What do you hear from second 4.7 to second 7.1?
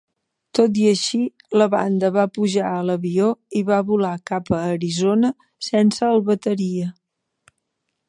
Arizona sense el bateria.